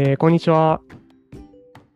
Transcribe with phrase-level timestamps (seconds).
[0.00, 0.80] えーこんにちは。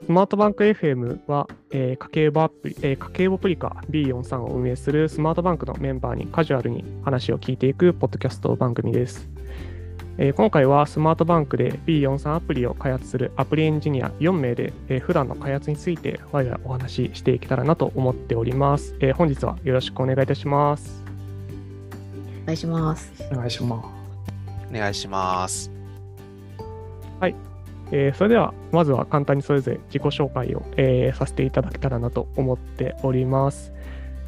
[0.05, 9.31] スマートバンク FM は、えー家計簿アプリ、えー家計簿プリカ B43 を運営するスマートバンクのメンバーにカジュアルに話を聞いていくポッドキャスト番組です。
[10.19, 18.97] えー今回はスマートバンクで B43 アプリを開発するアプリエンジニア4名で、えー普段の開発について我々お話ししていけたらなと思っております。
[18.99, 21.05] えー本日はよろしくお願いいたします。
[22.43, 23.13] お願いします。
[23.31, 23.87] お願いします。
[24.69, 25.71] お願いします。
[27.93, 33.73] えーそれではまずは簡単にそれぞれ自己紹介を、えーさせていただけたらなと思っております。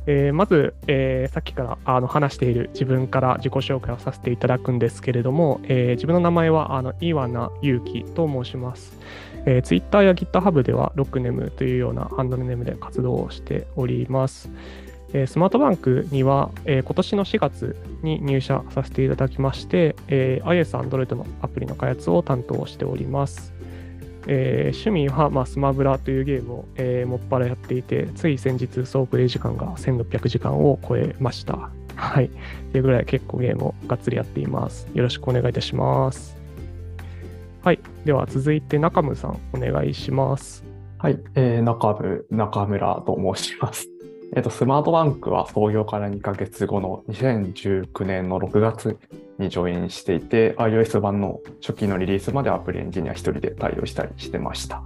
[0.07, 8.97] えーまず、えーさっきからあの話している自分から自己紹介をさせていただくんですけれども、えー自分の名前はあの岩名祐希と申します。
[9.47, 14.51] えー、Twitter や GitHub ではロックネムというようなハンドルネームで活動をしております。
[15.15, 23.54] えースマートバンクには、えー今年の4月に入社させていただきまして、えー iOS、Android のアプリの開発を担当しております。
[24.27, 31.71] えー趣味は、まあ、スマブラというゲームを、えーもっぱらやっていて、つい先日総プレイ時間が1600時間を超えました。
[31.97, 32.31] はい。
[32.73, 34.89] というぐらい結構ゲームをがっつりやっています。
[34.95, 36.37] よろしくお願いいたします。
[37.63, 37.79] はい。
[38.05, 40.65] では続いて中村さん、お願いします。
[40.99, 43.89] はい、えー中部中村と申します。
[44.37, 48.99] えっと、スマートバンクは創業から2ヶ月後の2019年の6月
[49.39, 54.83] にジョインしていて、iOS 版の初期のリリースまでアプリエンジニア1人で対応したりしてました。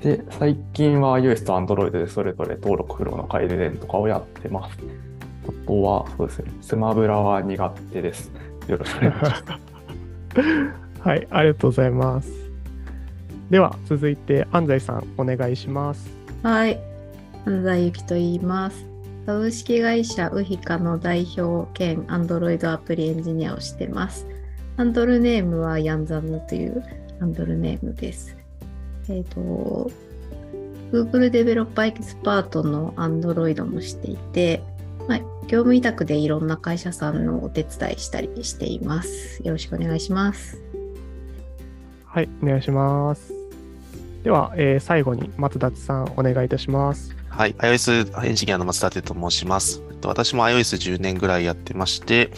[0.00, 4.78] で、最近は iOS と Android でそれぞれ登録フローの改善とかをやってます。
[5.48, 8.30] あとは、そうですね、スマブラは苦手です。
[8.68, 9.44] よろしくお願いします。
[11.00, 12.30] はい、ありがとうございます。
[13.50, 16.10] では続いて安西さん、お願いします。
[16.42, 16.80] はい。
[17.46, 18.93] 安西ゆきと言います。
[19.26, 24.26] 株式会社ウヒカの代表兼 Android アプリエンジニアをしてます。
[24.76, 26.84] ハンドルネームはヤンザムという
[27.20, 28.36] ハンドルネームです。
[29.08, 29.90] えっ、と、
[30.92, 34.62] Google デベロッパーエキスパートの Android もしていて、
[35.08, 39.40] まあ、業務委託でいろんな会社さんのお手伝いしたりしています。
[39.42, 40.60] よろしくお願いします。
[42.04, 43.32] はい、お願いします。
[44.22, 47.23] では、えー最後に松立さん、お願いいたします。
[47.36, 47.54] はい。
[47.54, 49.82] iOS エンジニアの松立と申します。
[50.04, 52.30] 私も iOS10 年ぐらいやってまして、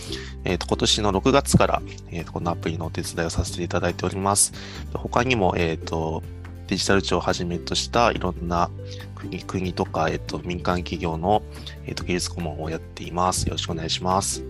[0.44, 4.54] えっと今年の6月から、えっとこのアプリのお手伝いをさせていただいております。
[4.94, 6.22] 他にも、えっと
[6.68, 8.70] デジタル庁をはじめとしたいろんな
[9.16, 11.42] 国国とか、えっと民間企業の、
[11.84, 13.44] えっと技術顧問をやっています。
[13.44, 14.42] よろしくお願いします。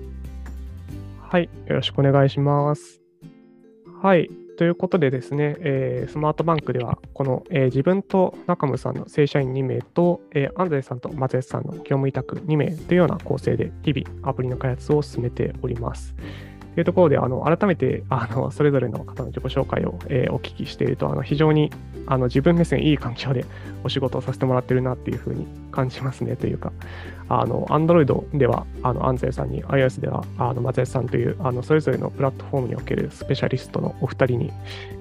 [1.23, 3.01] はい、よろしくお願いします。
[4.01, 16.15] はい、ということでですね、えースマートバンクでは、この、えー自分と中村さんの正社員2名と、えー安西さんと松江さんの業務委託2名というような構成で、日々アプリの開発を進めております。
[16.77, 21.71] いうところで、あの改めてあのそれぞれの方の自己紹介を、えーお聞きしていると、あの非常に
[22.07, 23.45] あの自分目線いい環境で
[23.85, 26.73] お仕事をさせてもらってるなっていうふうに感じますねというか、
[27.29, 34.47] あの Android ではあの安西さんに、iOS ではあの松江さんというあのそれぞれのプラットフォームにおけるスペシャリストのお二人に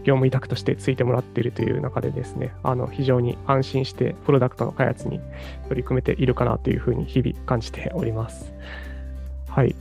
[0.03, 5.19] 業務委託としてついてもらっているという中でですね、あの非常に安心してプロダクトの開発に
[5.68, 8.53] 取り組めているかなというふうに日々感じております。
[9.50, 9.75] はい。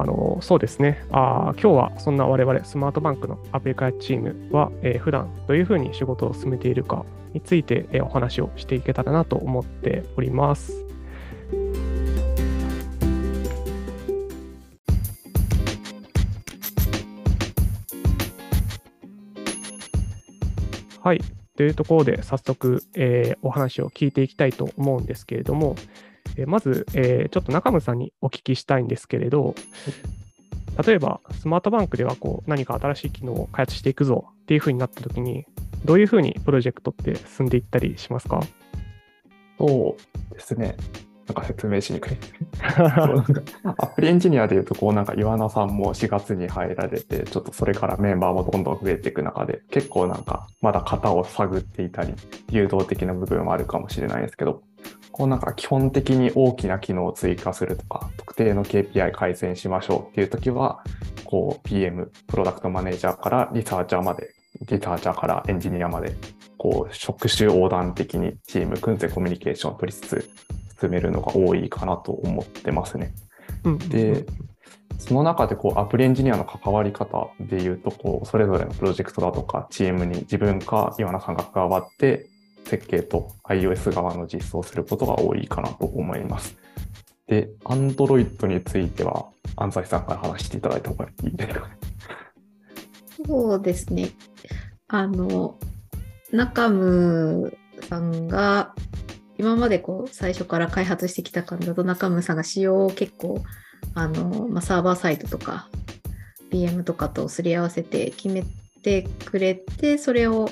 [0.00, 10.84] あのそうですねあ、今日はそんな我々スマートバンクのアプリ開発チームは、えー普段どういうふうに仕事を進めているかについて、えーお話をしていけたらなと思っております。
[21.02, 21.20] はい。
[21.56, 25.76] というところで早速、えーお話を聞いていきたいと思うんですけれども、
[26.36, 29.54] えまず、えーちょっと中村さんにお聞きしたいんですけれど、
[30.86, 35.44] 例えばスマートバンクではこう何か新しい機能を開発していくぞっていうふうになったときに、
[35.84, 38.40] どういうふうにプロジェクトって進んでいったりしますか？
[39.58, 39.96] そ
[40.30, 40.76] うですね。
[41.26, 42.16] なんか説明しにくい。
[43.64, 52.12] アプリエンジニアでいうと、こうなんか岩名さんも4月に入られて、ちょっとそれからメンバーもどんどん増えていく中で、結構なんかまだ型を探っていたり、
[52.50, 54.62] 誘導的な部分もあるかもしれないですけど、
[55.14, 60.82] こうなんか基本的に大きな機能を追加するとか、特定の KPI 改善しましょうっていう時は、
[61.24, 66.16] こう PM、プロダクトマネージャーからリサーチャーまで、リサーチャーからエンジニアまで、
[66.58, 70.28] こう職種横断的にチーム組んでコミュニケーションを取りつつ、
[70.80, 73.14] 進めるのが多いかなと思ってますね。
[73.62, 74.26] うんで、
[74.98, 82.33] その中でこうアプリエンジニアの関わり方でいうとこう、それぞれのプロジェクトだとかチームに自分か岩名さんが関わって、
[82.64, 86.56] 設計と iOS 側の実装することが多いかなと思います。
[87.26, 89.26] で、Android については、
[89.56, 91.60] 安西さんから話していただいた方がいいですね。
[93.26, 94.10] そうですね。
[94.88, 95.58] あの、
[96.32, 97.56] 中ム
[97.88, 98.74] さんが、
[99.36, 103.42] 今までこう最初から開発してきた感じだと中村さんが仕様を結構
[103.94, 105.68] あの、まあ、サーバーサイトとか
[106.50, 108.44] PM とかとすり合わせて決め
[108.82, 110.48] てくれてそれを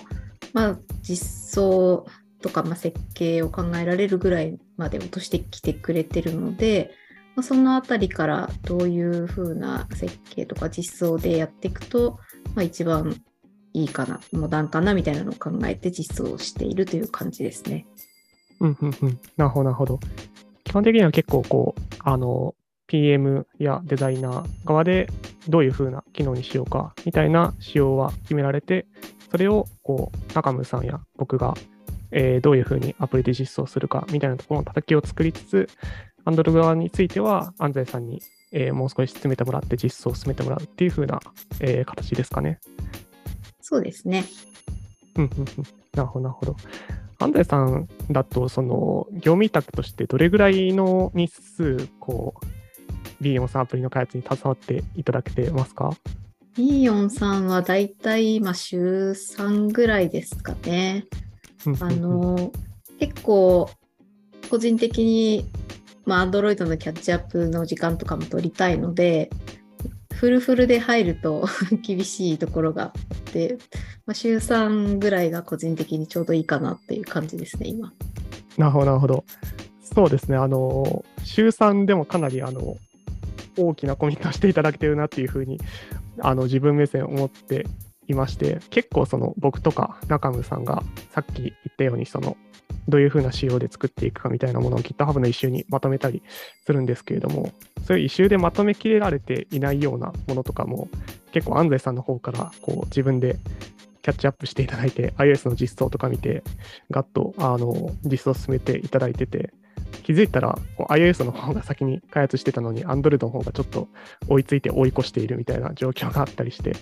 [0.53, 2.07] まあ実装
[2.43, 6.91] とか、まあ、設計を考えられるぐらいまで落としてきてくれてるので、
[7.37, 12.19] まあ、そのあたりからどういうふうな設計とか実装でやっていくと、
[12.55, 13.23] まあ、一番
[13.73, 17.87] いいかなモダンかなみたいなのを考えて実装しているという感じですね。
[18.61, 19.21] うんうんうん。
[19.37, 20.01] なるほど、なるほど。
[20.65, 22.55] 基本的には結構こう、あの、
[22.87, 25.09] PM やデザイナー側で
[25.49, 28.87] どういうふうな機能にしようかみたいな仕様は決められて、
[29.33, 31.55] それをこう中村さんや僕が、
[32.11, 35.69] えー、どういうふうにアプリで実装するかみたいなところの叩きを作りつつ、
[36.27, 38.21] アンドロ側については安西さんに、
[38.53, 41.19] えー、もう少し進めてもらって実装を進めてもらうっていうふうな、
[41.61, 42.61] えー、形ですかね。
[43.63, 44.25] そうですね。
[45.17, 45.47] うんうんうん。
[45.95, 46.57] なるほど、なるほど。
[47.19, 52.45] 安西さんだと、その業務委託としてどれぐらいの日数、こう、
[53.23, 55.97] ビーヨンさんアプリの開発に携わっていただけてますか？
[56.55, 61.07] ビーヨンさんはだいたい今週3ぐらいですかね。
[61.81, 62.53] あの、
[62.99, 63.71] 結構
[64.51, 65.47] 個人的に、
[66.05, 69.31] まあ、Android のキャッチアップの時間とかも取りたいので、
[70.13, 71.49] フルフルで入ると
[71.83, 73.57] 厳しいところがあって、
[74.05, 77.95] まあ、週3ぐらいが個人的にちょうどいいかなっていう感じですね、今。
[78.59, 79.25] なるほど、なるほど。
[79.81, 82.77] そうですね、あの、週3でもかなり、あの、
[83.57, 85.59] 大きなコミットしていただけてるなっていうふうに
[86.21, 87.67] あの自分目線思って
[88.09, 92.37] いまして結構その僕とか中村さんがさっき言ったようにその
[92.89, 96.23] どういうふうな仕様で作っていくかみたいなものを GitHub の一周にまとめたり
[96.67, 97.53] するんですけれども
[97.87, 100.89] そういう一周でまとめきれられていないようなものとかも
[101.33, 103.39] 結構安西さんの方からこう自分で
[104.03, 106.43] キャッチアップしていただいて iOS の実装とか見て
[106.91, 109.53] ガッとあの実装進めていただいてて
[110.03, 110.59] 気づいたら
[110.93, 113.89] iOS の方が先に開発してたのに Android の方がちょっと
[114.29, 116.75] 追いついて追い越しているみたいな状況があったりして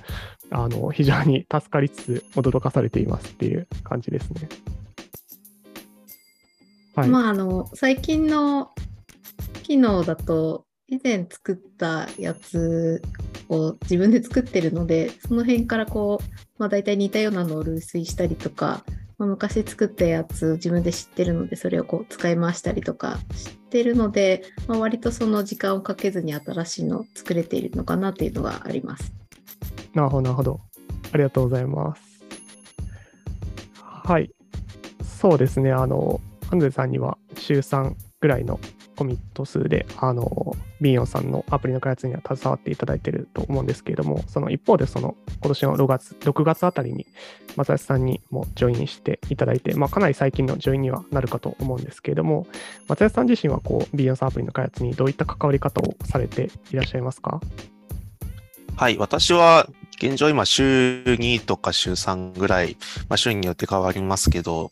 [0.51, 4.49] あの非常に助かりつつ驚かされていますっていう感じですね。
[6.95, 8.73] はい、まああの最近の
[9.63, 13.01] 機能だと以前作ったやつ
[13.49, 16.25] を自分で作ってるのでその辺からこう、
[16.59, 18.85] まあ、大体似たようなのを類推したりとか
[19.21, 29.13] まあ、昔作ったやつ自分で知ってるのでそれをこう使い回したりとか知ってるので、まあ、割とその時間をかけずに新しいの作れているのかなっていうのがあります。
[29.93, 30.61] なるほど、なるほど。
[31.13, 32.03] ありがとうございます。
[33.83, 34.31] はい。
[35.05, 35.71] そうですね。
[35.71, 36.19] あの、
[36.49, 38.59] ハンズさんには週3ぐらいの
[39.01, 47.07] コミット数で、あの、ビーヨンさんのアプリの開発には携わっていただいていると思うんですけれども、その一方で、その今年の6月、6月あたりに、
[47.57, 52.47] 松橋さんにもジョインしていただいて、まあ、かなり最近のジョインにはなるかと思うんですけれども、
[52.89, 57.41] 松橋さん自身は、こう、ビーヨンさんアプリの開発にどういった関わり方をされていらっしゃいますか？
[58.77, 62.77] はい、私は現状今週2とか週3ぐらい、
[63.09, 64.71] まあ、週によって変わりますけど、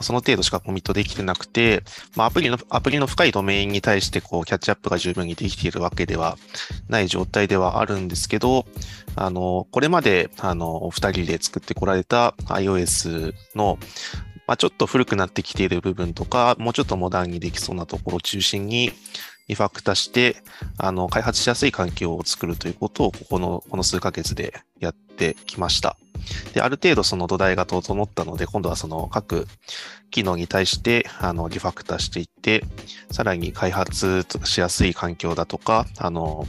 [0.00, 1.82] その程度しかコミットできてなくて、
[2.16, 6.36] まあ、アプリの、アプリの深いドメインに対してこう、キャッチアップが十分にできているわけでは
[6.88, 8.66] ない状態ではあるんですけど、
[9.16, 13.78] あの、これまで、あの、お二人で作ってこられた iOS の、
[14.46, 18.92] まあ、ちょっと古くなってきている部分とか、もうちょっとモダンにできそうなところを中心に、
[19.46, 20.36] リファクタして、
[20.78, 25.96] あの、開発しやすい環境を作るということを、ここの、この数ヶ月でやってきました。
[26.52, 29.46] で、ある程度その土台が整ったので、今度はその各
[30.10, 32.64] 機能に対して、あの、リファクターしていって、
[33.10, 36.46] さらに開発しやすい環境だとか、あの、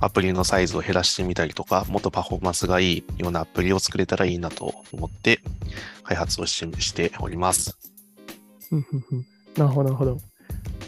[0.00, 5.40] アプリのサイズを減らしてみたりとか、もっとパフォーマンスがいいようなアプリを作れたらいいなと思って、
[6.04, 7.76] 開発をしております。
[9.56, 10.18] なるほど、なるほど。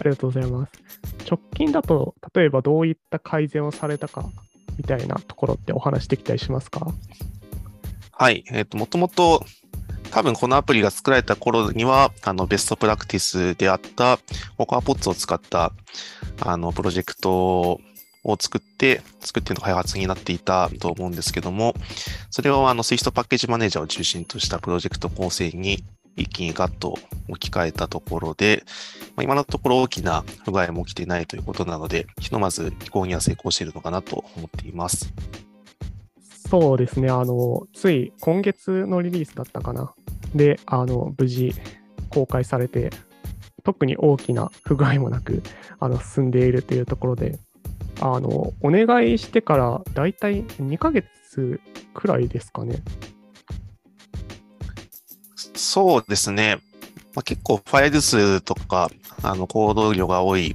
[0.01, 0.73] ありがとうございます。
[1.29, 4.31] 直近だと、例えばどういった改善をされたか
[4.77, 6.87] みたいなところってお話できたりしますか？
[8.23, 8.45] はい。
[8.53, 9.45] えっ、ー、と、もともと、
[10.13, 14.21] 多分このアプリが作られた頃には、あの、ベストプラクティスであった、
[14.57, 15.73] ココアポッツを使った、
[16.41, 17.81] あの、プロジェクト
[18.23, 21.75] を作って、作っての開発になっていたと思うんですけども、
[22.31, 25.83] それをあの、スイストパッケージマネージャーを中心としたプロジェクト構成に
[26.15, 26.97] 一気にガッと
[27.29, 28.63] 置き換えたところで、
[29.17, 35.13] まあ、今のところ大きな不具合も起きていないということなので、ひとまず移行には成功しているのかなと思っています。
[36.53, 39.95] そうですね、あの、つい今月のリリースだったかな。
[40.35, 41.55] で、あの、無事
[42.11, 42.91] 公開されて、
[43.65, 45.43] 特に大きな不具合もなく、
[45.81, 47.39] あの、進んでいるというところで、
[48.03, 51.59] あの、お願いしてからだいたい2ヶ月
[51.95, 52.83] くらいですかね。
[55.55, 56.59] そうですね。
[57.15, 58.91] まあ、結構ファイル数とか、
[59.23, 60.55] あの、行動量が多い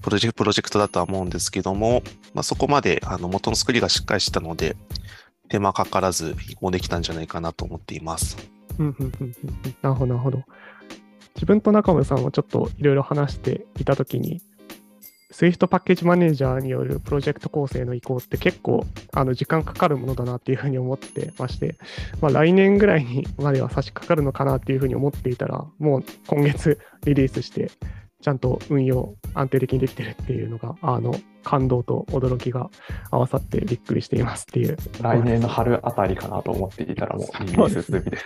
[0.00, 4.74] プロジェクト、だとは思うんですけども、まあ、そこまであの元の作りがしっかりしたので、
[5.54, 8.36] 手間かからず移行できたんじゃないかなと思っています。
[8.80, 9.36] うんうんうんうん
[9.82, 10.42] なるほど、なるほど。
[11.36, 14.42] 自分と中村さんはちょっといろいろ話していたときに、
[15.30, 21.76] Swift パッケージマネージャーによるプロジェクト構成の移行って結構あの時間かかるものだなっていうふうに思ってまして、
[22.20, 27.70] まあ、来年ぐらいにまでは差し掛かるのかなっていうふうに思っていたら、もう今月リリースして、
[28.24, 32.70] ちゃんと運用安定的にできてるっていうのが、あの感動と驚きが
[33.10, 38.24] 合わさってびっくりしていますっていう来年の春あたりかなと思っていたらもうリリース済みです。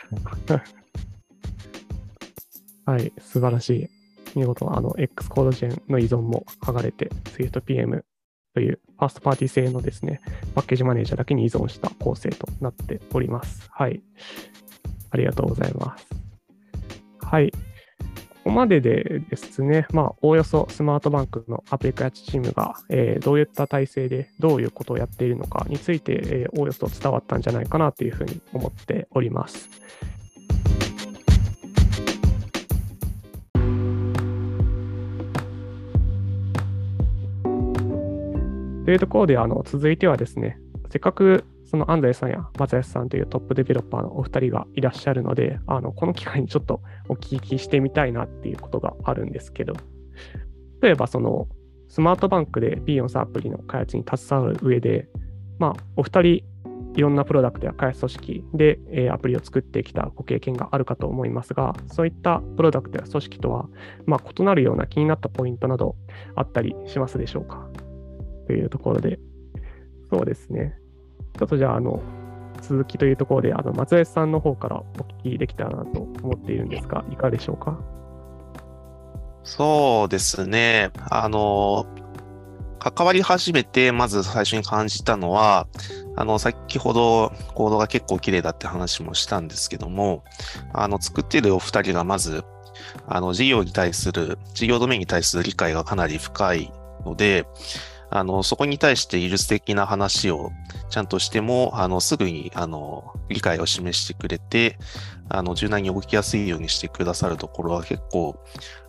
[2.87, 3.89] はい、素晴らしい。
[4.37, 8.05] 見事、あの、X コードジェンの依存も剥がれて、SwiftPM
[8.55, 10.21] というファーストパーティー製のですね、
[10.55, 13.67] パッケージマネージャーだけに依存した構成となっております。
[13.73, 14.01] はい。
[15.11, 16.07] ありがとうございます。
[17.21, 17.53] はい。
[18.49, 29.69] ここまででですね、まあ、おおよそスマートバンクのアプリ開発チームが、えーどういった体制でどういうことをやっているのかについて、えーおおよそ伝わったんじゃないかなというふうに思っております。
[38.87, 40.59] というところで、あの続いてはですね、
[40.91, 49.75] せっかくその安西さんや松安さんというトップデベロッパーのお二人がいらっしゃるので、あのこの機会にちょっとお聞きしてみたいなっていうことがあるんですけど、
[50.81, 51.47] 例えばその
[51.89, 55.09] スマートバンクで b 4 s アプリの開発に携わる上で、
[55.59, 56.45] まあ、お二人
[56.97, 63.69] いろんなプロダクトや開発組織で、えアプリを作ってきたご経験があるかと思いますが、そういったプロダクトや組織とは、
[64.07, 65.97] まあ、異なるような気になったポイントなど
[66.35, 67.69] あったりしますでしょうか？
[68.47, 69.21] というところで、
[70.11, 70.75] そうですね。
[71.39, 72.01] ちょっとじゃあ、あの、
[72.61, 74.83] 続きというところで、あの、松江さんの方からお
[75.23, 77.79] 聞きできたらなと思っているんですが、いかがでしょうか？
[79.45, 80.91] そうですね。
[81.09, 81.87] あの、
[82.81, 85.69] 関わり始めて、まず最初に感じたのは、
[86.17, 90.25] あの、先ほどコードが結構綺麗だって話もしたんですけども、
[90.73, 92.45] あの、作ってるお二人がまず、
[93.07, 96.73] あの、事業に対する、事業ドメインに対する理解がかなり深い
[97.05, 97.47] ので、
[98.11, 100.51] あの、そこに対して技術的な話を
[100.89, 104.79] ちゃんとしても、あの、すぐに、あの、理解を示してくれて、
[105.29, 108.43] あの、柔軟に動きやすいようにしてくださるところは結構、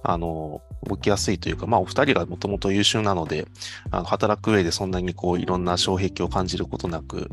[0.03, 3.47] あの、動きやすいというか、まあ、お二人がもともと優秀なので、
[3.91, 7.29] あの、働く上でそんなにこう、いろんな障壁を感じることなく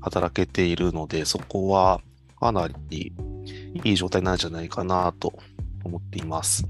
[0.00, 2.00] 働けているので、そこは
[2.38, 3.12] かなり
[3.84, 5.32] いい状態なんじゃないかなと
[5.84, 6.66] 思っています。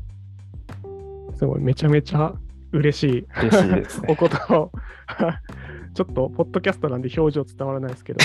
[1.36, 2.32] すごい、めちゃめちゃ
[2.72, 4.14] 嬉しい嬉しいですねお。
[4.14, 4.72] 言葉を。
[5.94, 8.20] ちょっと、ポッドキャストなんで表情伝わらないですけど、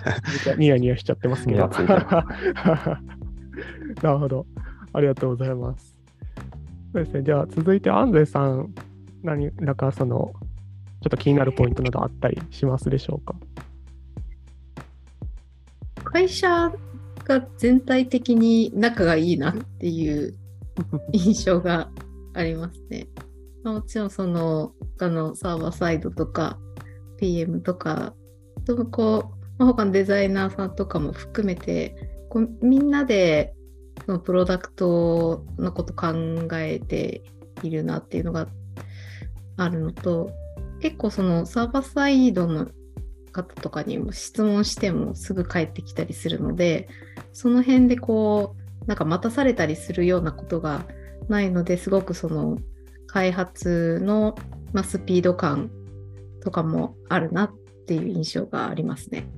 [0.56, 1.68] ニヤニヤしちゃってますけど。
[1.68, 2.26] な
[4.12, 4.46] るほど。
[4.94, 5.94] ありがとうございます。
[6.94, 7.22] そうですね。
[7.22, 8.74] じゃあ、続いて、安西さん、
[9.22, 10.32] 何らか、その、
[11.02, 13.34] ちょっと気になるポイントなどあったりしますでしょうか？
[16.04, 16.72] 会社
[17.24, 20.34] が全体的に仲がいいなっていう
[21.12, 21.88] 印象が
[22.34, 23.06] ありますね。
[23.64, 26.58] もちろんその他のサーバーサイドとか
[27.18, 28.14] PM とか
[28.64, 31.94] ともこう、他のデザイナーさんとかも含めて
[32.30, 33.54] こうみんなで
[34.06, 36.14] そのプロダクトのこと考
[36.54, 37.22] えて
[37.62, 38.48] いるなっていうのが
[39.56, 40.30] あるのと
[40.80, 42.68] 結構そのサーバーサイドの
[43.32, 46.88] 方とかにも質問してもすぐ返ってきたりするので
[47.32, 50.86] その辺でこうなんか待たされたりするようなことが
[51.28, 52.58] ないのですごくその
[53.12, 54.36] 開発の、
[54.72, 55.70] まあ、スピード感
[56.42, 57.52] とかもあるなっ
[57.86, 59.28] ていう印象がありますね。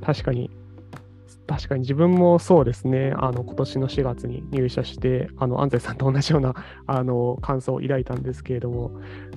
[0.00, 0.48] 確かに、
[1.48, 1.80] 確かに。
[1.80, 6.54] 自分もそうですね、あの今年の4月に入社して、あの安西さんと同じような
[6.86, 8.92] あの感想を抱いたんですけれども、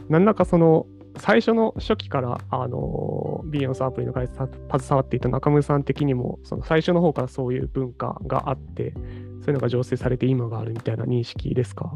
[0.08, 0.86] 何らかその
[1.18, 11.92] 最初の初期からあの b 4 s アプリの開発携わっていた中村さん的にも、その最初の方からそういう文化があって、そういうのが醸成されて今があるみたいな認識ですか？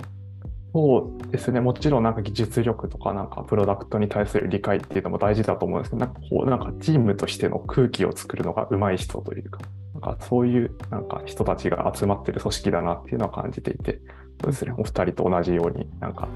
[0.73, 9.59] そうですね、もちろんなんか技術力とかなんかプロダクトに対する理解っていうのも大事だと思うんですけど、なんかこうなんかチームとしての空気を作るのが上手い人というか、
[9.93, 14.01] なんかそういうなんか人たちが集まってる組織だなっていうのは感じていて、
[14.41, 16.27] そうですね、お二人と同じようになんか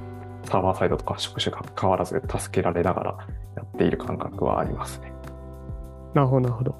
[0.45, 3.17] サーバーサイドとか職種が変わらず助けられながら
[3.55, 5.11] やっている感覚はありますね。
[6.13, 6.75] なるほど、なるほど。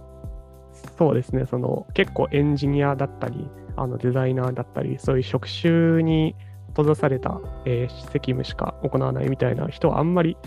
[0.95, 6.35] そうですね、その結構エンジニアだったり、あのデザイナーだったり、そういう職種に
[6.77, 10.37] 閉ざされた、えー責務しか行わないみたいな人はあんまり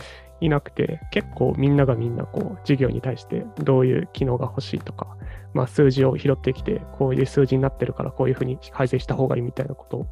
[0.40, 5.16] いなくて、結構みんながみんなこう事業に対してどういう機能が欲しいとか、
[5.52, 10.06] まあ、数字を拾ってきて、こういう数字になってるからこういうふうに改善した方がいいみたいなことを、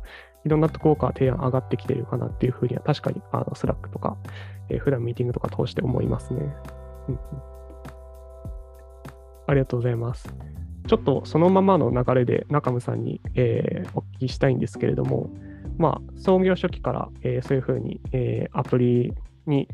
[0.45, 4.17] いろんなところから提案上がってきてるかなっていうふうには確かにあのスラックとか、
[4.69, 6.41] えー普段ミーティングとか通して思いますね。
[7.09, 7.21] うんうん
[9.47, 10.29] ありがとうございます。
[10.87, 15.31] ちょっとそのままの流れで中村さんに、えーお聞きしたいんですけれども、
[15.79, 19.15] まあ、創業初期から、えーそういうふうに、えーアプリ
[19.47, 19.67] に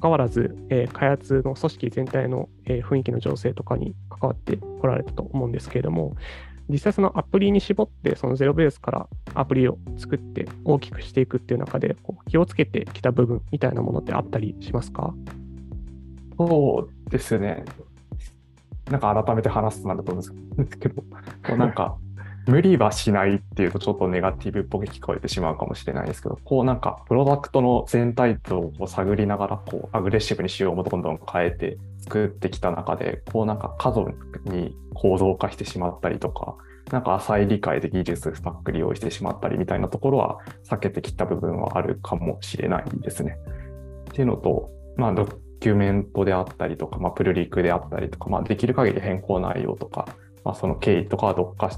[0.00, 6.16] 関わらず、えー開発の組織全体の、えー雰囲気の情勢とかに関わってこられたと思うんですけれども、
[6.68, 15.12] 実際そのアプリに絞って、そのゼロベースからアプリを作って大きくしていくっていう中で、こう気をつけてきた部分みたいなものってあったりしますか？
[16.38, 17.64] そうですね。
[18.90, 21.04] なんか改めて話すとなんだと思うんですけど、
[21.56, 21.96] なんか、
[22.46, 34.08] 無理はしないっていうとちょっとネガティブっぽく聞こえてしまうかもしれないですけど、こうなんか、プロダクトの全体像を探りながら、こう、アグレッシブに仕様もどんどん変えて作ってきた中で、こうなんか過度
[34.44, 36.56] に構造化してしまったりとか、
[36.90, 43.36] なんか浅い理解で技術スタック利用してしまったりみたいなところは避けてきた部分はあるかもしれないですね。
[44.10, 45.26] っていうのと、まあ、ド
[45.60, 50.08] キュメントであったりとか、まあ、プルリクであったりとか、まあ、できる限り変更内容とか、
[50.44, 51.70] まあ、その経緯とかはどっか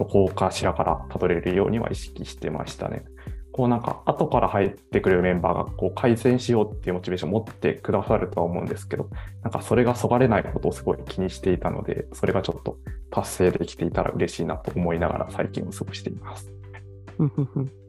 [0.00, 3.04] どこかしらからたどれるようには意識してましたね。
[3.52, 9.10] こうなんか後から入ってくるメンバーがこう改善しようっていうモチベーションを持ってくださるとは思うんですけど、
[9.42, 12.78] なんかそれがそがれないことをすごい気にしていたので、それがちょっと
[13.10, 16.50] 達成できていたら嬉しいなと思いながら最近を過ごしています。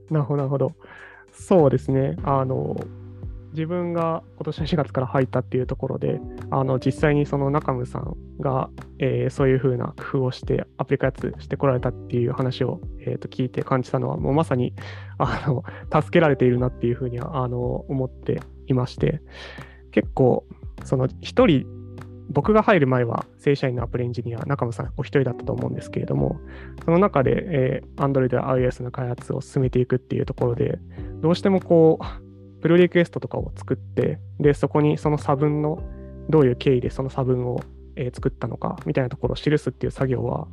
[0.09, 0.73] なるほど、なるほど。
[1.31, 2.17] そうですね。
[2.25, 2.75] あの、
[3.51, 14.73] 自分が今年の4月から入ったっていうところで、あの実際にその中村さんが、えーそういうふうな工夫をしてアプリ開発してこられたっていう話を、えーと聞いて感じたのは、もうまさに
[15.17, 15.63] あの
[16.01, 19.21] 助けられているなっていうふうにはあの思っていまして、
[19.91, 20.45] 結構、
[20.83, 21.65] その一人、
[22.29, 26.39] 僕が入る前は正社員のアプリエンジニア、中村さんお一人だったと思うんですけれども、
[26.85, 30.79] その中で、えー Android や iOS の開発を進めていくっていうところで、
[31.21, 32.30] どうしてもこう、
[32.61, 35.81] プルリクエストとかを作って、で、そこにその差分の、
[36.29, 37.61] どういう経緯でその差分を、
[37.95, 40.47] えー作ったのかみたいなところを記すっていう作業は、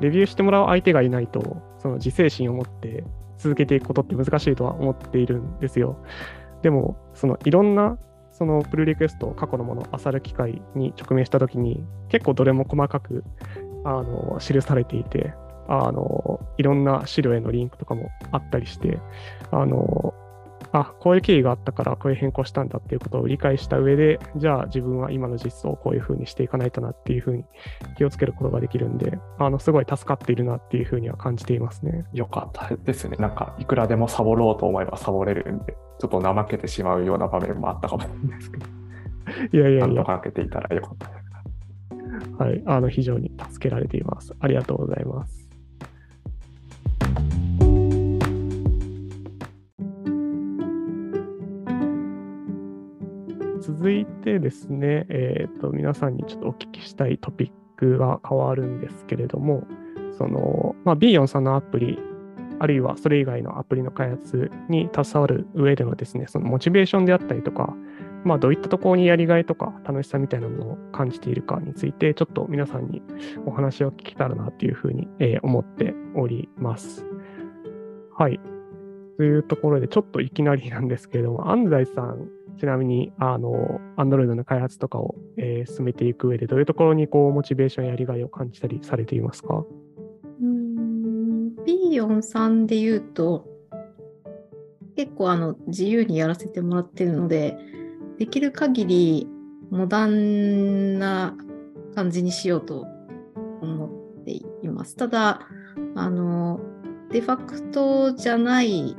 [0.00, 3.04] レビューしてもらう相手がいないと、その自制心を持って
[3.38, 5.98] 続けていくことって難しいとは思っているんですよ。
[6.62, 7.98] でも、そのいろんな
[8.30, 13.24] そのプルリクエスト、過去のものを漁る機会に直面したときに、結構どれも細かく
[13.84, 15.32] あの記されていて、
[15.68, 18.98] あのいろんな資料へのリンクとかもあったりして、
[19.50, 20.14] あの
[20.76, 27.44] あこういう経緯があったからこういう変更したんだっていうことを理解した上で、じゃあ自分は今の実装をこういうふうにしていかないとなっていうふうに
[27.96, 32.04] 気をつけることができるんで、あのすごい助かっているなっていうふうには感じていますね。
[32.12, 33.16] よかったですね。
[33.18, 38.66] なんか、いくらでもサボろうと思えばサボれるんで、ちょっと怠けてしまうような場面もあったかもしれないですけど、
[39.52, 41.24] いやいやいや、なんとけていたらよかったです。
[42.38, 44.34] はい、あの非常に助けられています。
[44.40, 45.43] ありがとうございます。
[53.84, 59.66] 続いてですね、えーと、皆さんにちょっとお聞きしたいトピックが変わるんですけれども、
[60.16, 61.98] その、まあ、B4 さんのアプリ、
[62.60, 67.76] あるいはそれ以外のアプリの開発に携わる上でのですね、そのモチベーションであったりとか、
[68.24, 73.02] まあ、どういったところにやりがいとか楽しさみたいなものを感じているかについて、ちょっと皆さんに
[73.44, 77.04] お話を聞けたらなというふうに、え思っております。
[78.16, 78.40] はい。
[79.18, 89.54] というところで、ちょっといきなりなんですけれども、安西さん、ちなみに、あの、Android の開発とかを、えー進めていく上で、どういうところにこうモチベーションやりがいを感じたりされていますか？
[89.54, 93.46] うーん B43 で言うと、
[94.96, 97.56] 結構あの自由にやらせてもらってるので、
[98.18, 99.28] できる限り
[99.70, 101.34] モダンな
[101.94, 102.86] 感じにしようと
[103.60, 103.86] 思
[104.20, 104.94] っています。
[104.96, 105.48] ただ、
[105.96, 106.60] あの、
[107.10, 108.94] デファクトじゃない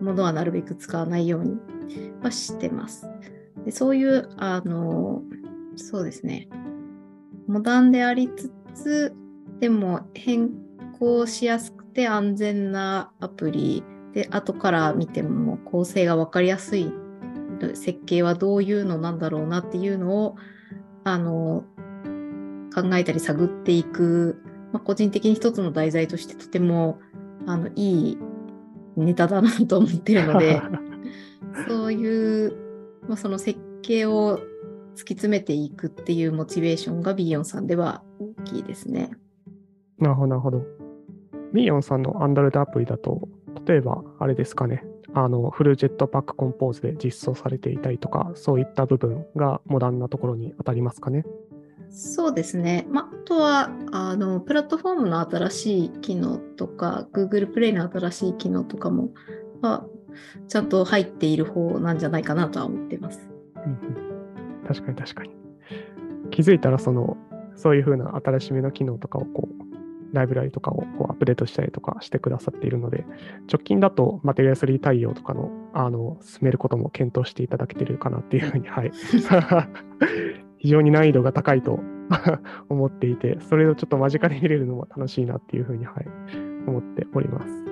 [0.00, 1.56] ものはなるべく使わないように
[2.22, 3.08] はしてます。
[3.64, 5.22] でそういう、あの、
[5.76, 6.48] そうですね、
[7.46, 9.14] モダンでありつつ、
[9.60, 10.50] でも変
[10.98, 13.84] 更しやすくて安全なアプリ。
[14.12, 16.92] で、後から見ても構成が分かりやすい。
[17.74, 20.36] 設計はどういうのなんだろうなっていうのを
[21.04, 21.64] あの
[22.74, 27.00] 考えたり探っていく、まあ、個人的に一つの題材としてとても
[27.46, 28.18] あのいい
[28.96, 30.62] ネタだなと思ってるので。
[31.68, 32.56] そういう、
[33.08, 34.40] まあ、その設計を
[34.94, 39.10] 突き詰めていくっていうモチベーションが B4 さんでは大きいですね。
[39.98, 40.62] なるほど、なるほど。
[41.52, 43.28] ミーヨンさんの Android アプリだと、
[43.66, 44.84] 例えば、あれですかね、
[45.14, 51.24] あのフルジェットパックコンポーズで実装されていたりとか、そういった部分がモダンなところに当たりますかね。
[51.90, 52.86] そうですね。
[52.88, 59.10] まあ、あとはあのプラットフォームの新しい機能とか、Google プレイの新しい機能とかも、
[59.60, 59.86] まあ、
[60.48, 63.20] ちゃんと入っている方なんじゃないかなとは思ってます。
[63.56, 65.30] うんうん、確かに確かに。
[66.30, 67.16] 気づいたらその、
[67.56, 69.70] そういうふうな新しめの機能とかをこう、
[70.12, 73.04] ライブラリとかをこうアップデートしたりとかしてくださっているので、
[73.52, 78.92] 直近だとマテリアル3対応とかの、あの、進めることも検討していただけてるかなっていうふうに、はい。
[80.58, 81.80] 非常に難易度が高いと
[82.68, 86.06] 思っていて、それをちょっと間近で見れるのも楽しいなっていうふうに、はい、
[86.66, 87.64] 思っております。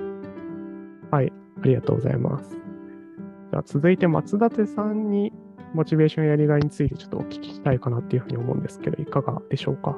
[1.11, 2.51] はい、ありがとうございます。
[3.51, 5.33] じゃあ続いて松舘さんに
[5.73, 9.95] モチベーションやりがいについてちょっとお聞きしたいかなっていうふうに思うんですけど、いかがでしょうか？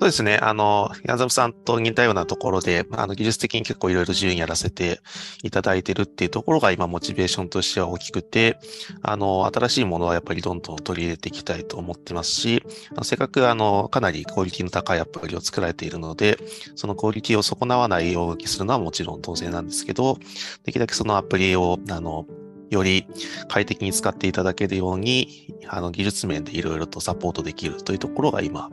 [0.00, 0.38] そうですね。
[0.38, 5.02] あの、矢沢さんと似たようなところで、あの、技術的に結構いろいろ自由にやらせて
[5.42, 8.58] いただいてるっていうところが今、モチベーションとしては大きくて、
[9.02, 16.38] あの、新しいものはやっぱりどんどん取り入れていきたいと思ってますし、あのせっかく、あの、かなりクオリティの高いアプリを作られているので、
[16.76, 20.16] そのクオリティを損なわないようにするのはもちろん当然なんですけど、
[20.64, 22.24] できるだけそのアプリを、あの、
[22.70, 23.06] より
[23.48, 28.70] 快適に使っていただけるように、あの技術面でいろいろとサポートできるというところが今、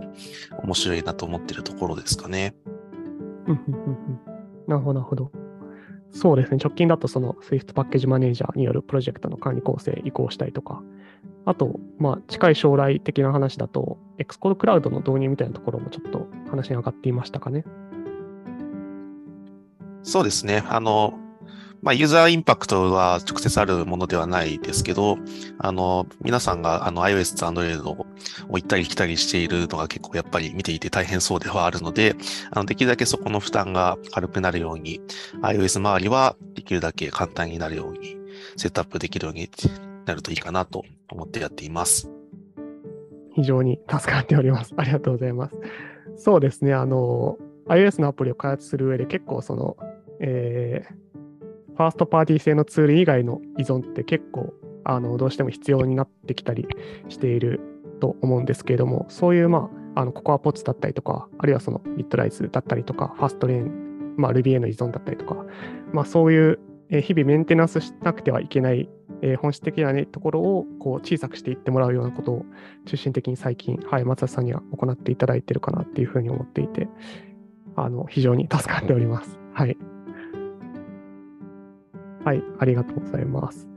[0.63, 2.55] 面白いなと思っているところですかね。
[4.67, 5.31] なるほど、なるほど。
[6.11, 10.81] そうですね、直近だとその Swift パッケージマネージャーによるプロジェクトの管理構成移行したりとか、
[11.45, 17.63] あと、まあ、近い将来的な話だと、Xcode クラウドの導入みたいなところもちょっと話に上がっていましたかね。
[20.03, 20.63] そうですね。
[20.67, 21.13] あの、
[21.81, 25.17] まあ、ユーザーインパクトは直接あるものではないですけど、
[25.59, 28.05] あの、皆さんがあの iOS と Android を
[28.49, 32.15] 行ったり来たりしているのが結構やっぱり見ていて大変そうではあるので、
[32.51, 35.01] あのできるだけそこの負担が軽くなるように、
[35.41, 38.17] iOS 周りはできるだけ簡単になるように、
[38.55, 39.49] セットアップできるように
[40.05, 42.09] なるといいかなと思ってやっています。
[43.35, 44.73] 非常に助かっております。
[44.77, 45.55] ありがとうございます。
[46.17, 47.37] そうですね、あの、
[47.67, 49.77] iOS のアプリを開発する上で結構その、
[50.19, 50.95] えー、
[51.77, 54.51] ファーストパーティー製のツール以外の依存って結構
[54.83, 56.67] あのどうしても必要になってきたり
[57.07, 57.59] している
[57.99, 65.35] と思うんですけれども、そういう、まあ、あのココアポッツだったりとか、あるいはそのビットライズだったりとか、ファーストレーン、まあ、Ruby への依存だったりとか、
[65.93, 66.59] まあ、そういう
[66.89, 68.89] 日々メンテナンスしなくてはいけない、
[69.39, 72.45] 本質的な、ね、ところをこう小さくしていってもらうようなことを
[72.85, 76.87] 中心的に最近、はい、松田さんには行っていただいているかなっていうふうに思っていて、
[77.75, 79.37] あの非常に助かっております。
[79.53, 79.77] はい。
[82.27, 83.69] はい、ありがとうございます。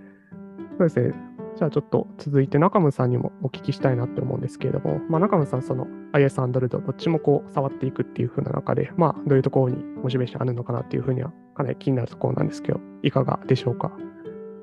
[0.76, 1.14] そうですね。
[1.56, 13.92] じゃあちょっと続いて中村さんにもお聞きしたいなって思うんですけれども、まあ、中村さん、その iOS、Android どっちもこう触っていくっていう風な中で、まあ、どういうところにモチベーションあるのかなっていうふうにはかなり気になるところなんですけど、いかがでしょうか？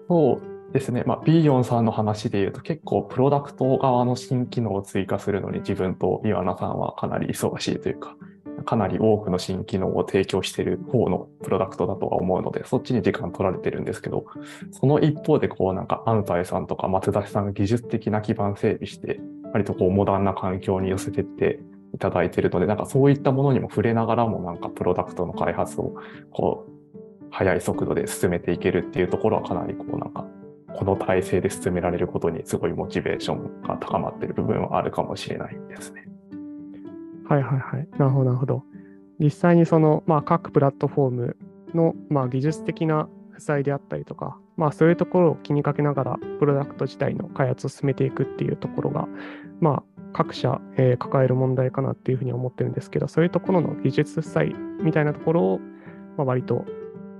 [0.10, 1.06] そうですね。
[1.08, 8.17] まあ、ビーヨンさんの話で言うと結構プロダクト側の新機能を追加するのに自分と岩名さんはかなり忙しいというか、
[8.65, 14.26] かなり多くの新機能を提供している方のプロダクトだとは思うので、そっちに時間取られてるんですけど、
[14.72, 19.20] その一方で、こうなんか安西さんとか松田さんが技術的な基盤整備して、
[19.54, 21.60] 割とこうモダンな環境に寄せてって
[21.93, 25.96] いただいてるので、なんかそういったものにも触れながらも、なんかプロダクトの開発を
[26.32, 26.78] こう、
[27.30, 30.26] 速い速度で進めていけるっていうところはかなりこうなんか
[30.74, 36.07] この体制で進められることにすごいモチベーションが高まってる部分はあるかもしれないですね。
[37.28, 37.88] はいはいはい。
[37.98, 38.63] なるほど、なるほど。
[39.20, 41.38] 実際にその、まあ、各プラットフォーム
[41.74, 49.08] の、まあ、技術的な負債であったりとか、まあ、そういうところを気にかけながら、プロダクト自体の開発を進めていくっていうところが、
[49.60, 55.60] まあ、各社、えー、抱える問題かなっていうふうに思ってるんですけど、そういうところの技術負債みたいなところを、
[56.18, 56.66] まあ、割と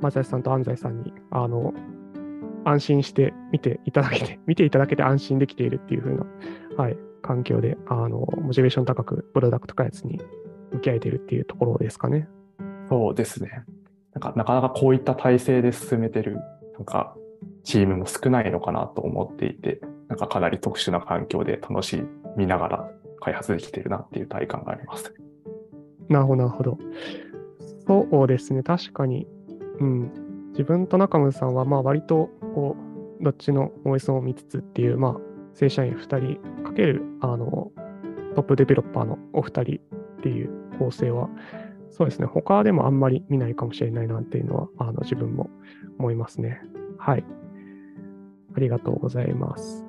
[0.02, 1.74] 松橋さんと安西さんにあの
[2.66, 6.26] 安心して見ていただけて、見ていただけて安心できているっていうふうな、
[6.76, 10.20] はい、環境で、あの、モチベーション高くプロダクト開発に
[10.72, 12.28] 向き合えているっていうところですかね。
[12.90, 13.64] そうですね。
[14.14, 16.38] なんかなかなかこういった体制で進めてる、
[16.74, 17.16] なんか
[17.64, 22.02] チームも少ないのかなと思っていて、なんかかなり特殊な環境で楽し
[22.38, 25.14] みながら開発できてるなっていう体感があります。
[26.10, 26.78] なるほど、なるほど。
[27.86, 29.28] そうですね、確かに。
[29.80, 30.12] うん。
[30.52, 32.76] 自分と中村さんは、まあ割と、こ
[33.20, 35.18] う、どっちの OS を見つつっていう、まあ、
[35.58, 37.72] 正社員2人かける、あの、
[38.36, 41.30] トップデベロッパーのお二人っていう構成は、
[41.90, 45.50] そうですね、他でもあんまり見ないかもしれないなっていうのは、あの自分も
[45.98, 46.62] 思いますね。
[47.00, 47.26] はい。
[48.56, 49.84] ありがとうございます。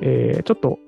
[0.00, 0.78] えー、ちょっと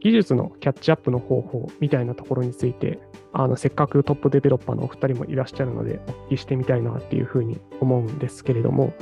[0.00, 2.98] 技術のキャッチアップの方法みたいなところについて、
[3.32, 8.92] あのせっかくトップデベロッパーのお二人もいらっしゃるので、お聞きしてみたいなっていうふうに思うんですけれども、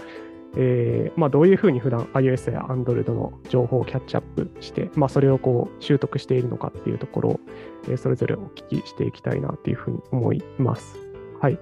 [0.56, 7.40] えーまあ、どういうふうに普段 iOS や Android の情報をキャッチアップして、まあ、それをこう習得しているのかっていうところを、
[7.84, 10.98] えーそれぞれお聞きしていきたいなっていうふうに思います。
[11.40, 11.58] はい。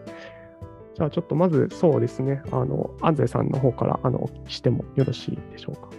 [0.94, 5.90] じゃあちょっとまずそうですね、あの、安西さんの方からあのお聞きしてもよろしいでしょうか？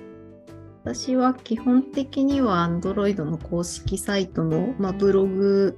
[0.84, 5.78] 私は基本的には Android の公式サイトの、まあ、ブログ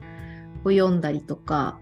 [0.63, 1.79] を読んだりとか、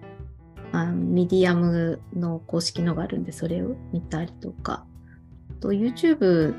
[0.72, 4.86] あのミディアムの公式のがあるんで、それを見たりとか、
[5.60, 6.56] と YouTube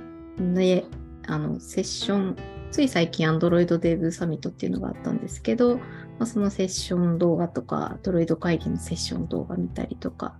[0.54, 0.84] で
[1.26, 2.36] あのセッション、
[2.70, 5.82] つい最近 Android Dev サミットっていうのがあったんですけど、ま
[6.20, 10.36] あ、そのセッション動画とか、Android 会議のセッション動画見たりとか、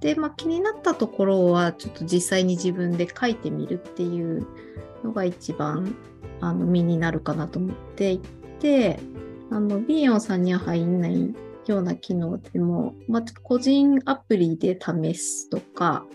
[0.00, 4.46] で、まあ、気になったところは、ちょっと実際に自分で書いてみるっていう
[5.04, 5.94] のが一番
[6.40, 8.20] あの身になるかなと思ってい
[8.60, 8.98] て、
[9.52, 11.34] あの、ビーヨンさんには入んない
[11.66, 16.06] ような機能でも、まあ、個人アプリで試すとか、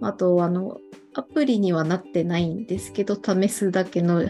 [0.00, 0.78] あと、あの、
[1.14, 4.24] アプリにはなってないんですけど、試すだけの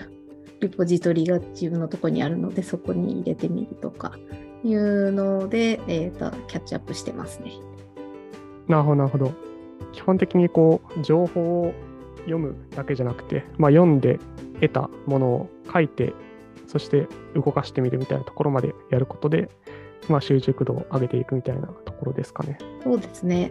[0.60, 4.18] リポジトリが自分のとこにあるので、そこに入れてみるとか
[4.64, 7.52] いうので、えーと、キャッチアップしてますね。
[8.66, 9.32] なるほど、なるほど。
[9.92, 11.74] 基本的にこう、情報を
[12.20, 14.18] 読むだけじゃなくて、まあ、読んで
[14.60, 16.12] 得たものを書いて、
[16.68, 19.50] そして動かしてみるみたいなところまでやることで、
[20.08, 22.58] まあ、習熟度を上げていくみたいなところですかね。
[22.84, 23.50] そうですね。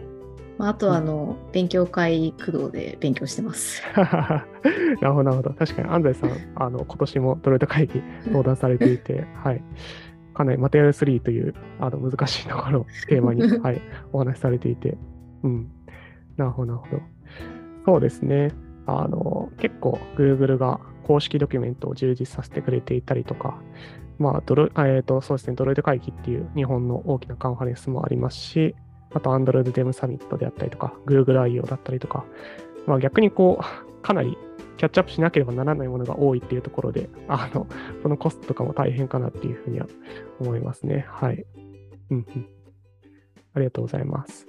[0.58, 3.82] まあ、あとはあの、勉強会駆動で勉強してます。
[3.94, 4.44] な
[5.02, 5.50] るほど、なるほど。
[5.50, 9.62] 確かに安西さん、あの今年もドロイド会議登壇されていて、 はい。
[10.34, 13.80] かなりマテリアル3というあの難しいところをテーマに、 はい、
[14.12, 14.98] お話しされていて、
[15.42, 15.70] うん。
[16.36, 17.02] なるほど、なるほど。
[17.86, 18.50] そうですね。
[18.86, 23.58] あの、結構 Google が公式ドキュメントを充実させてくれていたりとか、
[24.18, 28.74] まあ、ドロ、えっ、と、そうですね、ドロイド会議っていう日本の大きなカンファレンスもありますし、
[29.14, 31.62] あと Android Dev サミットであったりとか、Google I.O.
[31.62, 32.26] だったりとか、
[32.86, 34.36] まあ逆にこう、かなり
[34.76, 37.66] キャッチアップしなければならないものが多いっていうところで、あの、
[38.02, 39.86] そのコストとかも大変かなっていうふうには
[40.40, 41.06] 思いますね。
[41.08, 41.44] はい。
[42.10, 42.48] うんうん。
[43.54, 44.46] ありがとうございます。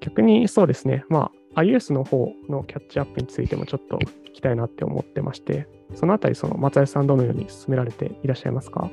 [0.00, 8.90] 逆にそうですね、まあ、iOS の方のキャッチアップについてもちょっと聞きたいなって思ってまして、そのあたり、その松井さんどのように進められていらっしゃいますか？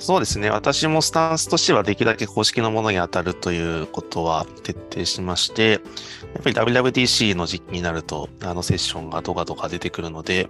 [0.00, 0.48] そうですね。
[0.48, 5.78] 私もスタンスとしてはできるだけ公式のものに当たるということは徹底しまして、や
[6.40, 10.48] っぱり WWDC の時期になると、あのセッションがドカドカ出てくるので、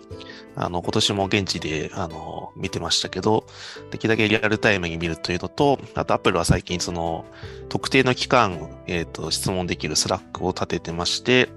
[0.54, 3.44] あの今年も現地であの見てましたけど、
[3.90, 7.24] できるだけリアルタイムに見るというのと、あと Apple は最近その
[7.68, 11.48] 特定の期間、えっ、と、質問できる Slack を立ててまして、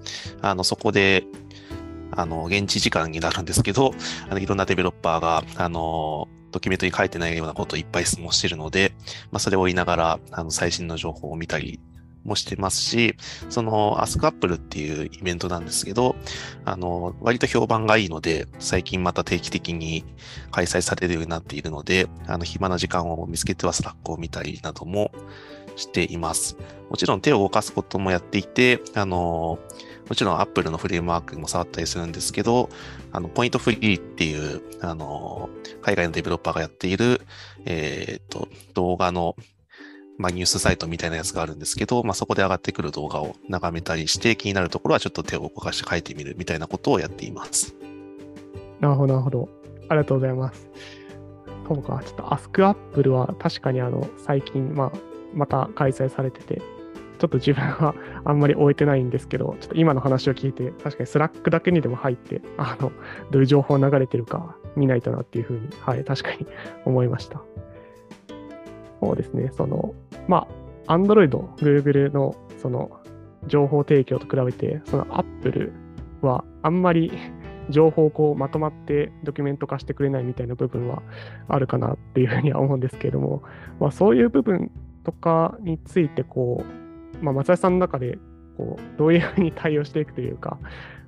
[0.42, 1.26] あのそこで
[2.10, 3.94] あの、現地時間になるんですけど、
[4.30, 8.94] あの、いろんなデベロッパーが、あの、ドキュメントに書いてないようなことをいっぱい質問してるので、
[9.32, 11.80] まあ、それを追いながら、あの、最新の情報を見たり
[12.24, 13.16] もしてますし、
[13.50, 16.16] その、Ask Apple っていうイベントなんですけど、
[16.66, 20.06] あの、割と評判がいいので、最近また定期的に
[20.52, 25.12] 開催されるようになっているので、あの、暇な時間を見つけては Slack を見たりなども
[25.76, 26.58] しています。
[26.90, 29.60] もちろん手を動かすこともやっていて、あの、
[30.08, 32.70] もちろん Apple のフレームワークも触ったりするんですけど、
[33.14, 35.50] あの、ポイントフリーっていう、あの、
[35.82, 37.22] 海外のデベロッパーがやっている、
[37.66, 39.36] えっ、と、動画の、
[40.18, 47.76] まあ、ニュースサイトみたいなやつがあるんですけど、まあ、そこで上がってくる動画を眺めたりして、気になるところはちょっと手を動かして書いてみるみたいなことをやっています。
[48.80, 49.50] なるほど、なるほど。
[49.90, 50.68] ありがとうございます。
[51.68, 54.92] そうか、ちょっと Ask Apple は確かにあの、最近、まあ、
[55.36, 56.62] また開催されてて、
[57.24, 62.92] ちょっと自分はあんまり追えてないんですけど、ちょっと今の話を聞いて、確かに Slack だけにでも入って、あの、
[63.32, 66.46] どういう情報流れてるか見ないとなっていうふうに、はい、確かに
[66.84, 67.42] 思いました。
[69.02, 69.96] そうですね、その、
[70.28, 70.50] ま
[70.88, 72.92] あ、Android、Google のその
[73.48, 75.72] 情報提供と比べて、その Apple
[76.20, 77.10] はあんまり
[77.70, 81.02] 情報をこうまとまってドキュメント化してくれないみたいな部分は
[81.48, 83.44] あるかなっていうふうには思うんですけれども、
[83.80, 84.72] まあ、そういう部分
[85.06, 86.83] とかについてこう、
[87.22, 88.18] まあ、松田さんの中で
[88.58, 90.58] こうどういうふうに対応していくというか、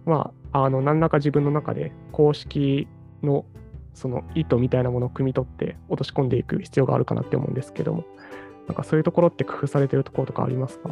[0.05, 2.87] まあ、あの何らか自分の中で公式
[3.23, 3.45] の
[3.93, 8.03] その意図みたいなものを汲み取って落とし込んでいく必要があるかなって思うんですけども、
[8.67, 10.89] なんかそういうところって工夫されてるところとかありますか？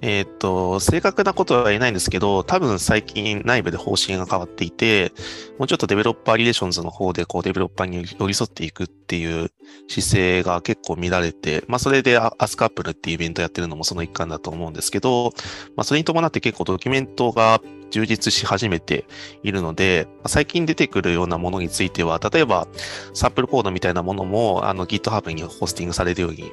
[0.00, 5.12] えっ、と、正確なことは言えないんですけど、多分最近内部で方針が変わっていて、
[5.58, 9.50] もうちょっと Developer Relations の方でこうデベロッパーに寄り添っていくっていう
[9.88, 15.32] 姿勢が結構見られて、まあそれで Ask Apple っていうイベントやってるのもその一環だと思うんですけど、
[15.76, 19.04] まあそれに伴って結構ドキュメントが充実し始めて
[19.42, 22.68] いるので、最近出てくるようなものについては、例えば
[23.14, 26.52] サンプルコードみたいなものもあの GitHub にホスティングされるように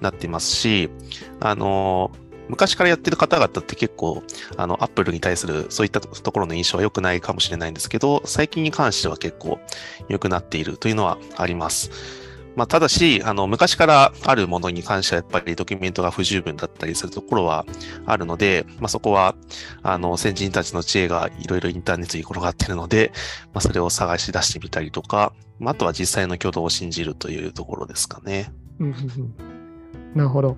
[0.00, 0.90] なってますし、
[1.40, 2.10] あの、
[2.48, 4.22] 昔からやってる方々って結構、
[4.56, 9.58] あの、Apple に対するそういったところの印象は良くないかもしれないんですけど、最近に関しては結構
[10.08, 11.90] 良くなっているというのはあります。
[12.56, 17.66] まあ、ただし、あの、昔からあるものに関してはやっぱりドキュメントが不十分だったりするところは
[18.06, 19.34] あるので、まあ、そこは、
[19.82, 23.12] あの、先人たちの知恵がいろいろインターネットに転がっているので、
[23.52, 28.50] まあ、それを探し出してみたりとか、まあ、あとは実際の挙動を信じるというところですかね。
[30.14, 30.56] なるほど。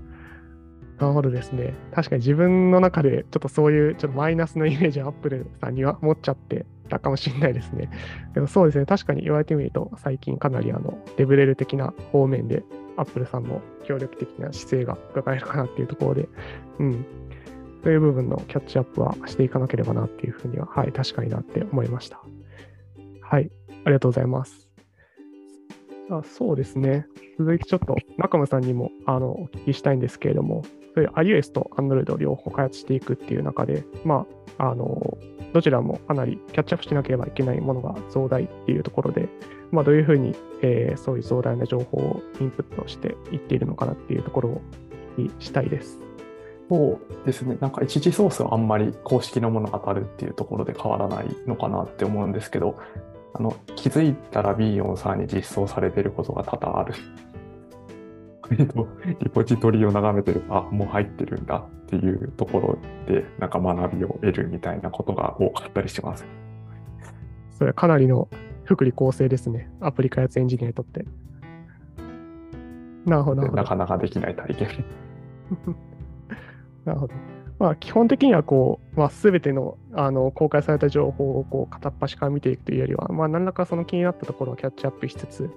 [0.99, 1.75] なるほどですね。
[1.93, 7.89] 確かに自分の中でちょっとそういうちょっとマイナスのイメージをアップルさんには持っちゃってたかもしれないですね。
[8.35, 12.65] でもそうですね、確かに言われてみると、最近かなりあのデブレル的な方面で、
[12.97, 16.29] アップルさんの協力的な姿勢が伺えるかなっていうところで、
[16.81, 17.07] うん、
[17.85, 22.21] そういう部分のキャッチアップはしていかなければなっていうふうには、はい、確かになって思いました。
[23.23, 23.51] はい、
[23.85, 24.69] ありがとうございます。
[26.11, 27.07] あそうですね、
[27.39, 30.65] 続いてちょっと中村さんにもあのお聞きしたいんですけれども、
[30.99, 34.27] そういう iOS と Android を両方開発していくっていう中で、ま
[34.59, 35.17] あ、あの
[35.55, 39.29] どちらもかなりキャッチアップしなければいけないものが増大っていうところで、
[39.71, 44.61] まあ、どういうふうに、えー、そういう増大な情報をインプットしていっているのかなっていうところを
[45.39, 46.01] したいです。
[46.69, 52.77] そうですね、なんか一次ソースはあんまり公式のものが当たるっていうところで変わらないのかなって思うんですけど、
[53.33, 56.95] あの気づいたら B4 んに実装されていることが多々ある
[58.51, 66.27] リポジトリを眺めてるあもう入ってるんだっていうところでなんか学びを得るみたいなことが多かったりします。
[67.51, 68.29] それはかなりの
[68.65, 69.71] 福利厚生ですね。
[69.81, 71.05] アプリ開発エンジニアにとって。
[73.07, 73.43] なるほど。
[73.51, 74.85] なかなかできない体験。
[76.85, 77.15] なるほど。
[77.59, 85.51] まあ、基本的にはこう、まあ、全てのあの公開された情報をこう片っ端から見ていくというよりは、まあ、何らかその気になったところをキャッチアップしつつ、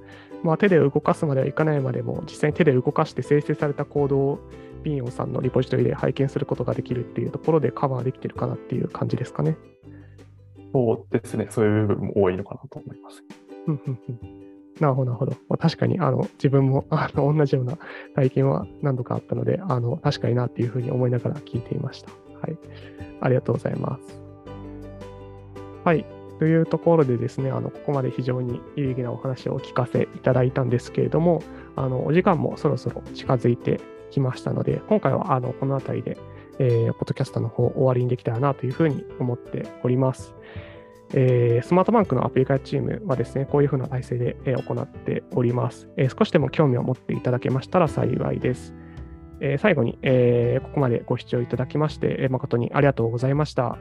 [0.43, 4.39] まあ、手で動かすまではいかないまでも、実際に手で動かして生成されたコードを
[4.83, 9.57] ビンオンさんのリポジトリで拝見することができるっていうところでカバーできてるかなっていう感じですかね。
[10.73, 13.23] そうですね、そういう部分も多いのかなと思います。
[14.81, 15.33] なるほど、なるほど。
[15.47, 17.77] まあ、確かにあの自分も あの同じような
[18.15, 22.11] 体験は何度かあったので、あの確かになっていうふうに思いながら聞いていました。
[22.41, 22.57] はい。
[23.21, 24.21] ありがとうございます。
[25.85, 26.03] はい。
[26.39, 31.43] というところでですね、あのここまで非常に有意義なお話をお聞かせいただいたんですけれども、
[31.75, 36.17] あのお時間もそろそろ近づいてきましたので、今回はあのこの辺りで、
[36.57, 40.33] えー、ポッドキャストの方終わりにできたらなというふうに思っております。
[41.13, 48.73] えー、スマートバンクのアプリ開発チームはですね、こういうふうな体制で、えー、行っております、えー、少しでも興味を持っていただけましたら幸いです。
[49.43, 53.79] え最後に、えここまでご視聴いただきまして、誠にありがとうございました。